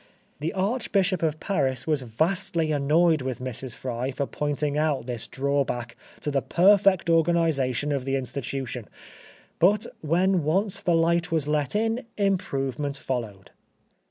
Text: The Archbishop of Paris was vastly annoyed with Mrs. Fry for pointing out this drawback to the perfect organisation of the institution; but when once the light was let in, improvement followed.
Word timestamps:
The 0.39 0.53
Archbishop 0.53 1.21
of 1.21 1.39
Paris 1.39 1.85
was 1.85 2.01
vastly 2.01 2.71
annoyed 2.71 3.21
with 3.21 3.37
Mrs. 3.39 3.75
Fry 3.75 4.09
for 4.09 4.25
pointing 4.25 4.75
out 4.75 5.05
this 5.05 5.27
drawback 5.27 5.95
to 6.21 6.31
the 6.31 6.41
perfect 6.41 7.07
organisation 7.07 7.91
of 7.91 8.03
the 8.03 8.15
institution; 8.15 8.87
but 9.59 9.85
when 10.01 10.43
once 10.43 10.81
the 10.81 10.95
light 10.95 11.31
was 11.31 11.47
let 11.47 11.75
in, 11.75 12.01
improvement 12.17 12.97
followed. 12.97 13.51